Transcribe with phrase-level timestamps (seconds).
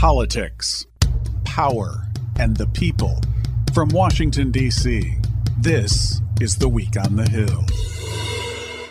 [0.00, 0.86] politics,
[1.44, 2.06] power,
[2.38, 3.20] and the people.
[3.74, 5.18] From Washington, D.C.,
[5.60, 7.66] this is The Week on the Hill.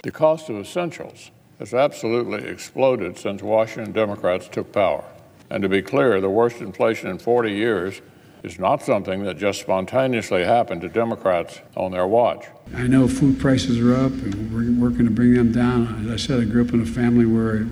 [0.04, 5.04] The cost of essentials has absolutely exploded since Washington Democrats took power.
[5.50, 8.04] And to be clear, the worst inflation in 40 years
[8.44, 12.46] is not something that just spontaneously happened to Democrats on their watch.
[12.76, 16.06] I know food prices are up, and we're working to bring them down.
[16.06, 17.66] As I said, I grew up in a family where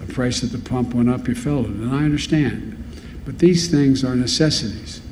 [0.00, 2.77] the price at the pump went up, you felt it, and I understand.
[3.28, 5.02] But these things are necessities.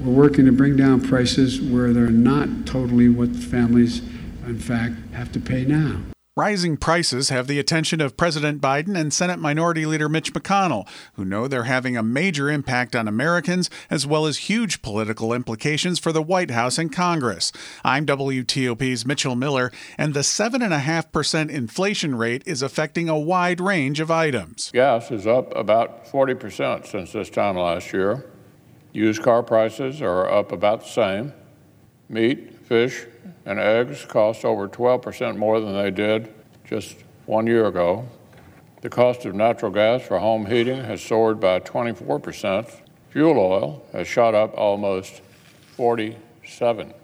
[0.00, 4.00] We're working to bring down prices where they're not totally what families,
[4.46, 6.00] in fact, have to pay now.
[6.40, 11.22] Rising prices have the attention of President Biden and Senate Minority Leader Mitch McConnell, who
[11.22, 16.12] know they're having a major impact on Americans as well as huge political implications for
[16.12, 17.52] the White House and Congress.
[17.84, 24.10] I'm WTOP's Mitchell Miller, and the 7.5% inflation rate is affecting a wide range of
[24.10, 24.70] items.
[24.72, 28.24] Gas is up about 40% since this time last year.
[28.94, 31.34] Used car prices are up about the same.
[32.08, 33.04] Meat, fish,
[33.46, 36.32] and eggs cost over 12% more than they did
[36.64, 38.06] just one year ago.
[38.82, 42.72] The cost of natural gas for home heating has soared by 24%.
[43.10, 45.20] Fuel oil has shot up almost
[45.76, 46.94] 47%.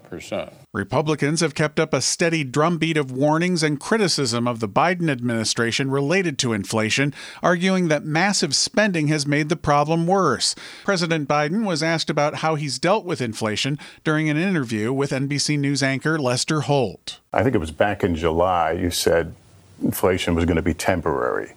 [0.73, 5.91] Republicans have kept up a steady drumbeat of warnings and criticism of the Biden administration
[5.91, 10.55] related to inflation, arguing that massive spending has made the problem worse.
[10.83, 15.57] President Biden was asked about how he's dealt with inflation during an interview with NBC
[15.59, 17.19] News anchor Lester Holt.
[17.33, 19.35] I think it was back in July you said
[19.81, 21.53] inflation was going to be temporary.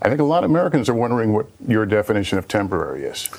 [0.00, 3.30] I think a lot of Americans are wondering what your definition of temporary is.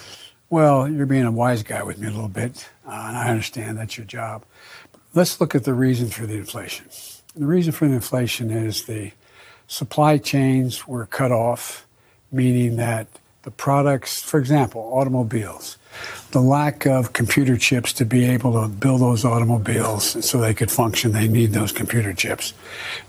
[0.54, 3.76] Well, you're being a wise guy with me a little bit, uh, and I understand
[3.76, 4.44] that's your job.
[5.16, 6.86] Let's look at the reason for the inflation.
[7.36, 9.14] The reason for the inflation is the
[9.66, 11.88] supply chains were cut off,
[12.31, 13.08] meaning that
[13.42, 15.80] the products, for example, automobiles,
[16.32, 20.72] the lack of computer chips to be able to build those automobiles so they could
[20.72, 22.54] function, they need those computer chips.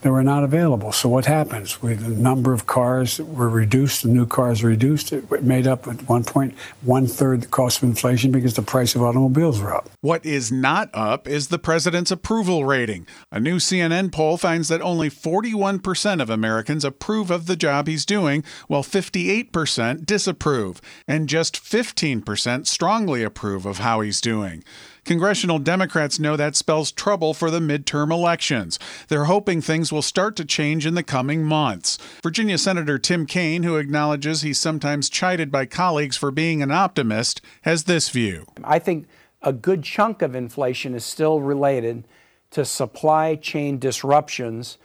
[0.03, 0.93] They were not available.
[0.93, 1.83] So what happens?
[1.83, 6.09] With the number of cars were reduced, the new cars reduced, it made up at
[6.09, 9.89] one point one third the cost of inflation because the price of automobiles were up.
[10.01, 13.07] What is not up is the president's approval rating.
[13.33, 18.05] A new CNN poll finds that only 41% of Americans approve of the job he's
[18.05, 24.65] doing, while 58% disapprove, and just 15% strongly approve of how he's doing.
[25.05, 28.79] Congressional Democrats know that spells trouble for the midterm elections.
[29.09, 31.99] They're hoping things will start to change in the coming months.
[32.23, 37.41] Virginia Senator Tim Kaine, who acknowledges he's sometimes chided by colleagues for being an optimist,
[37.63, 38.47] has this view.
[38.65, 39.07] I think
[39.41, 42.09] a good chunk of inflation is still related
[42.51, 44.79] to supply chain disruptions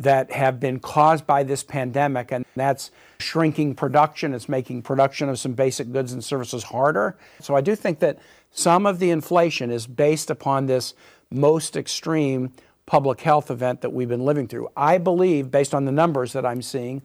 [0.00, 4.32] that have been caused by this pandemic, and that's shrinking production.
[4.32, 7.16] It's making production of some basic goods and services harder.
[7.40, 8.18] So I do think that
[8.50, 10.94] some of the inflation is based upon this
[11.30, 12.52] most extreme
[12.86, 14.68] public health event that we've been living through.
[14.76, 17.02] I believe, based on the numbers that I'm seeing,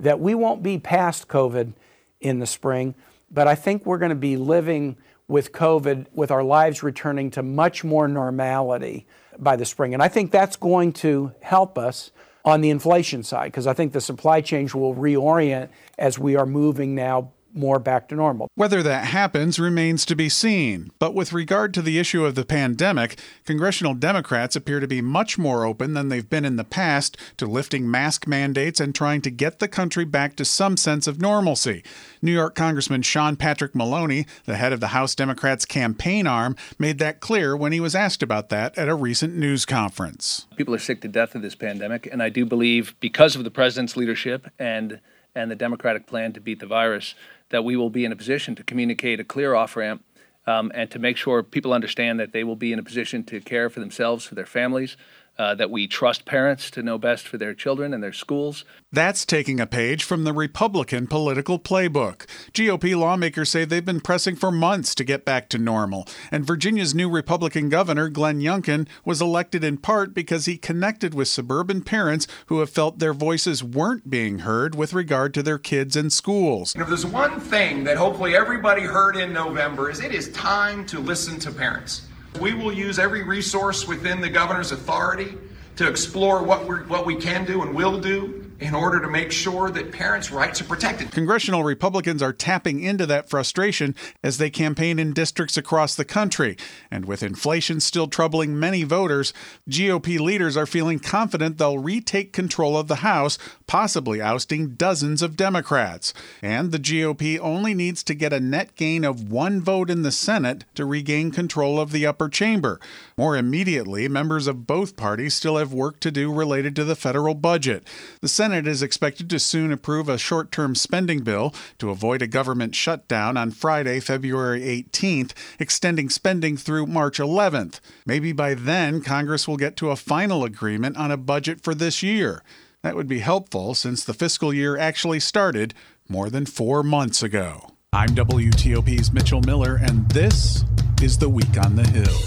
[0.00, 1.74] that we won't be past COVID
[2.20, 2.94] in the spring,
[3.30, 4.96] but I think we're going to be living
[5.28, 9.06] with COVID with our lives returning to much more normality
[9.38, 9.92] by the spring.
[9.92, 12.10] And I think that's going to help us
[12.44, 15.68] on the inflation side because I think the supply chain will reorient
[15.98, 18.48] as we are moving now more back to normal.
[18.54, 20.90] Whether that happens remains to be seen.
[20.98, 25.36] But with regard to the issue of the pandemic, congressional Democrats appear to be much
[25.36, 29.30] more open than they've been in the past to lifting mask mandates and trying to
[29.30, 31.82] get the country back to some sense of normalcy.
[32.22, 36.98] New York Congressman Sean Patrick Maloney, the head of the House Democrats' campaign arm, made
[36.98, 40.46] that clear when he was asked about that at a recent news conference.
[40.56, 43.50] People are sick to death of this pandemic, and I do believe because of the
[43.50, 45.00] president's leadership and
[45.34, 47.14] and the Democratic plan to beat the virus,
[47.50, 50.04] that we will be in a position to communicate a clear off ramp
[50.46, 53.40] um, and to make sure people understand that they will be in a position to
[53.40, 54.96] care for themselves, for their families,
[55.38, 58.64] uh, that we trust parents to know best for their children and their schools.
[58.90, 62.26] That's taking a page from the Republican political playbook.
[62.52, 66.94] GOP lawmakers say they've been pressing for months to get back to normal, and Virginia's
[66.94, 72.26] new Republican governor, Glenn Youngkin, was elected in part because he connected with suburban parents
[72.46, 76.74] who have felt their voices weren't being heard with regard to their kids and schools.
[76.74, 80.84] And if there's one thing that hopefully everybody heard in November is it is time
[80.86, 82.07] to listen to parents.
[82.40, 85.36] We will use every resource within the governor's authority
[85.76, 89.30] to explore what, we what we can do and will do in order to make
[89.30, 91.12] sure that parents' rights are protected.
[91.12, 96.56] Congressional Republicans are tapping into that frustration as they campaign in districts across the country.
[96.90, 99.32] And with inflation still troubling many voters,
[99.68, 103.38] GOP leaders are feeling confident they'll retake control of the House,
[103.68, 106.12] possibly ousting dozens of Democrats.
[106.42, 110.10] And the GOP only needs to get a net gain of one vote in the
[110.10, 112.80] Senate to regain control of the upper chamber.
[113.16, 117.34] More immediately, members of both parties still have work to do related to the federal
[117.34, 117.86] budget.
[118.20, 122.26] The Senate is expected to soon approve a short term spending bill to avoid a
[122.26, 127.80] government shutdown on Friday, February 18th, extending spending through March 11th.
[128.06, 132.02] Maybe by then, Congress will get to a final agreement on a budget for this
[132.02, 132.42] year.
[132.82, 135.74] That would be helpful since the fiscal year actually started
[136.08, 137.72] more than four months ago.
[137.92, 140.64] I'm WTOP's Mitchell Miller, and this
[141.02, 142.18] is The Week on the Hill.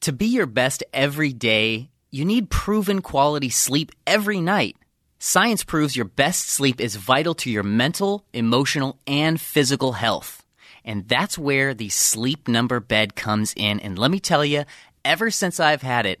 [0.00, 4.76] To be your best every day, you need proven quality sleep every night.
[5.20, 10.44] Science proves your best sleep is vital to your mental, emotional, and physical health.
[10.84, 13.78] And that's where the sleep number bed comes in.
[13.78, 14.64] And let me tell you,
[15.04, 16.20] ever since I've had it,